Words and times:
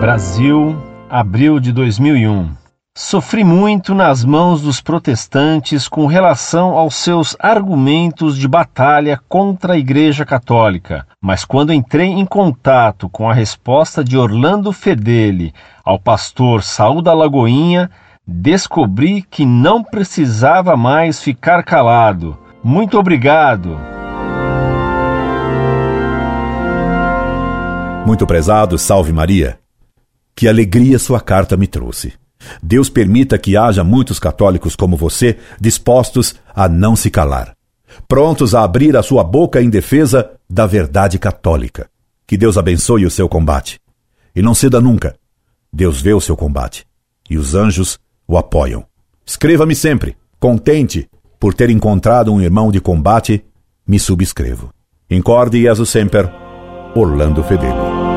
Brasil, 0.00 0.78
abril 1.10 1.60
de 1.60 1.72
2001. 1.72 2.48
Sofri 2.96 3.44
muito 3.44 3.94
nas 3.94 4.24
mãos 4.24 4.62
dos 4.62 4.80
protestantes 4.80 5.86
com 5.86 6.06
relação 6.06 6.70
aos 6.70 6.94
seus 6.94 7.36
argumentos 7.38 8.38
de 8.38 8.48
batalha 8.48 9.20
contra 9.28 9.74
a 9.74 9.78
Igreja 9.78 10.24
Católica, 10.24 11.06
mas 11.22 11.44
quando 11.44 11.70
entrei 11.70 12.08
em 12.08 12.24
contato 12.24 13.10
com 13.10 13.28
a 13.28 13.34
resposta 13.34 14.02
de 14.02 14.16
Orlando 14.16 14.72
Fedeli 14.72 15.52
ao 15.84 15.98
pastor 15.98 16.62
Saúl 16.62 17.02
da 17.02 17.12
Lagoinha, 17.12 17.90
descobri 18.26 19.20
que 19.20 19.44
não 19.44 19.84
precisava 19.84 20.78
mais 20.78 21.22
ficar 21.22 21.62
calado. 21.62 22.38
Muito 22.64 22.98
obrigado. 22.98 23.78
Muito 28.06 28.26
prezado, 28.26 28.78
salve 28.78 29.12
Maria. 29.12 29.60
Que 30.34 30.48
alegria 30.48 30.98
sua 30.98 31.20
carta 31.20 31.56
me 31.56 31.66
trouxe. 31.66 32.12
Deus 32.62 32.88
permita 32.88 33.38
que 33.38 33.56
haja 33.56 33.84
muitos 33.84 34.18
católicos 34.18 34.74
como 34.74 34.96
você 34.96 35.38
dispostos 35.60 36.34
a 36.54 36.68
não 36.68 36.96
se 36.96 37.10
calar, 37.10 37.54
prontos 38.08 38.54
a 38.54 38.62
abrir 38.62 38.96
a 38.96 39.02
sua 39.02 39.22
boca 39.22 39.60
em 39.60 39.68
defesa 39.68 40.30
da 40.48 40.66
verdade 40.66 41.18
católica. 41.18 41.88
Que 42.26 42.36
Deus 42.36 42.56
abençoe 42.56 43.04
o 43.04 43.10
seu 43.10 43.28
combate. 43.28 43.78
E 44.34 44.40
não 44.40 44.54
ceda 44.54 44.80
nunca. 44.80 45.16
Deus 45.72 46.00
vê 46.00 46.14
o 46.14 46.20
seu 46.20 46.36
combate. 46.36 46.86
E 47.28 47.36
os 47.36 47.54
anjos 47.54 47.98
o 48.26 48.38
apoiam. 48.38 48.84
Escreva-me 49.26 49.74
sempre. 49.74 50.16
Contente 50.38 51.08
por 51.40 51.54
ter 51.54 51.70
encontrado 51.70 52.32
um 52.32 52.40
irmão 52.40 52.70
de 52.70 52.80
combate, 52.80 53.42
me 53.86 53.98
subscrevo. 53.98 54.70
Incorde 55.10 55.62
Jesus 55.62 55.88
Semper, 55.88 56.30
Orlando 56.94 57.42
Fedeli. 57.42 58.09